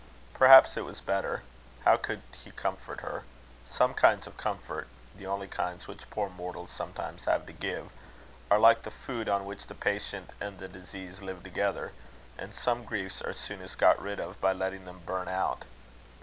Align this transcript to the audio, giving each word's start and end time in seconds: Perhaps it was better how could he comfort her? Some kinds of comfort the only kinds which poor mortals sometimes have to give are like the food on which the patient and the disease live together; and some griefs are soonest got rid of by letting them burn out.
Perhaps 0.33 0.77
it 0.77 0.83
was 0.83 0.99
better 0.99 1.43
how 1.85 1.95
could 1.95 2.23
he 2.43 2.49
comfort 2.49 3.01
her? 3.01 3.23
Some 3.69 3.93
kinds 3.93 4.25
of 4.25 4.35
comfort 4.35 4.87
the 5.15 5.27
only 5.27 5.47
kinds 5.47 5.87
which 5.87 6.09
poor 6.09 6.27
mortals 6.27 6.71
sometimes 6.71 7.25
have 7.25 7.45
to 7.45 7.53
give 7.53 7.91
are 8.49 8.57
like 8.57 8.81
the 8.81 8.89
food 8.89 9.29
on 9.29 9.45
which 9.45 9.67
the 9.67 9.75
patient 9.75 10.31
and 10.41 10.57
the 10.57 10.67
disease 10.67 11.21
live 11.21 11.43
together; 11.43 11.91
and 12.35 12.51
some 12.55 12.83
griefs 12.83 13.21
are 13.21 13.31
soonest 13.33 13.77
got 13.77 14.01
rid 14.01 14.19
of 14.19 14.41
by 14.41 14.53
letting 14.53 14.85
them 14.85 15.01
burn 15.05 15.27
out. 15.27 15.65